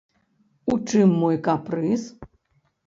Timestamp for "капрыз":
1.49-2.09